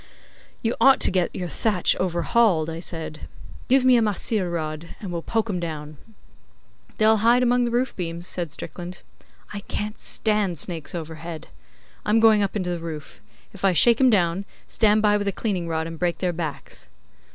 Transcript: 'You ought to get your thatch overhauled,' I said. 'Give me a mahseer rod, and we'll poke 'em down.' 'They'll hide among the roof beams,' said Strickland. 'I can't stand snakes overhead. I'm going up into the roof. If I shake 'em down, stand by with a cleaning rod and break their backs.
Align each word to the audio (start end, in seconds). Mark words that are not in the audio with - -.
'You 0.63 0.75
ought 0.81 0.99
to 1.01 1.11
get 1.11 1.29
your 1.35 1.47
thatch 1.47 1.95
overhauled,' 1.97 2.71
I 2.71 2.79
said. 2.79 3.27
'Give 3.67 3.85
me 3.85 3.97
a 3.97 4.01
mahseer 4.01 4.49
rod, 4.49 4.95
and 4.99 5.11
we'll 5.11 5.21
poke 5.21 5.47
'em 5.47 5.59
down.' 5.59 5.97
'They'll 6.97 7.17
hide 7.17 7.43
among 7.43 7.65
the 7.65 7.69
roof 7.69 7.95
beams,' 7.95 8.25
said 8.25 8.51
Strickland. 8.51 9.03
'I 9.53 9.59
can't 9.67 9.99
stand 9.99 10.57
snakes 10.57 10.95
overhead. 10.95 11.49
I'm 12.03 12.19
going 12.19 12.41
up 12.41 12.55
into 12.55 12.71
the 12.71 12.79
roof. 12.79 13.21
If 13.53 13.63
I 13.63 13.73
shake 13.73 14.01
'em 14.01 14.09
down, 14.09 14.45
stand 14.67 15.03
by 15.03 15.17
with 15.17 15.27
a 15.27 15.31
cleaning 15.31 15.67
rod 15.67 15.85
and 15.85 15.99
break 15.99 16.17
their 16.17 16.33
backs. 16.33 16.89